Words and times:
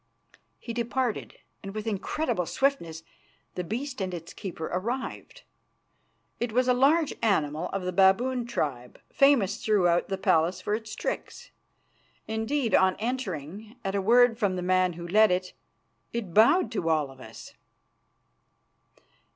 He 0.57 0.73
departed, 0.73 1.35
and 1.61 1.75
with 1.75 1.85
incredible 1.85 2.47
swiftness 2.47 3.03
the 3.53 3.63
beast 3.63 4.01
and 4.01 4.15
its 4.15 4.33
keeper 4.33 4.65
arrived. 4.65 5.43
It 6.39 6.51
was 6.53 6.67
a 6.67 6.73
large 6.73 7.13
animal 7.21 7.69
of 7.69 7.83
the 7.83 7.93
baboon 7.93 8.47
tribe, 8.47 8.99
famous 9.13 9.63
throughout 9.63 10.07
the 10.09 10.17
palace 10.17 10.59
for 10.59 10.73
its 10.73 10.95
tricks. 10.95 11.51
Indeed, 12.27 12.73
on 12.73 12.95
entering, 12.95 13.75
at 13.85 13.93
a 13.93 14.01
word 14.01 14.39
from 14.39 14.55
the 14.55 14.63
man 14.63 14.93
who 14.93 15.07
led 15.07 15.29
it, 15.29 15.53
it 16.11 16.33
bowed 16.33 16.71
to 16.71 16.89
all 16.89 17.11
of 17.11 17.21
us. 17.21 17.53